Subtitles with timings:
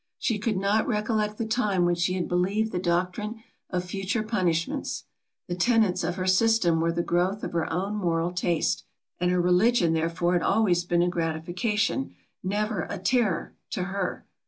[0.17, 5.03] She could not recollect the time when she had believed the doctrine of future punishments.
[5.47, 8.83] The tenets of her system were the growth of her own moral taste,
[9.19, 14.25] and her religion therefore had always been a gratification, never a terror, to her.